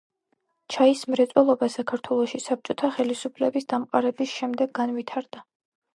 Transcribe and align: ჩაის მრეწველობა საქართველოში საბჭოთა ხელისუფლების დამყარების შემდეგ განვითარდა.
ჩაის 0.75 1.03
მრეწველობა 1.15 1.69
საქართველოში 1.75 2.41
საბჭოთა 2.45 2.91
ხელისუფლების 2.97 3.69
დამყარების 3.75 4.37
შემდეგ 4.41 4.75
განვითარდა. 4.81 5.45